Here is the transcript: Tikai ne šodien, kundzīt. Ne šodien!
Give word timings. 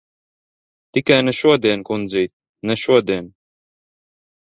Tikai 0.95 1.19
ne 1.27 1.35
šodien, 1.41 1.85
kundzīt. 1.91 2.35
Ne 2.71 2.81
šodien! 2.89 3.33